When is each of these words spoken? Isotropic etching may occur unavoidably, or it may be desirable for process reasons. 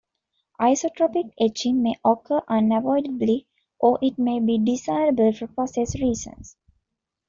Isotropic 0.59 1.31
etching 1.39 1.83
may 1.83 1.93
occur 2.03 2.41
unavoidably, 2.47 3.45
or 3.77 3.99
it 4.01 4.17
may 4.17 4.39
be 4.39 4.57
desirable 4.57 5.31
for 5.31 5.45
process 5.45 5.93
reasons. 6.01 6.57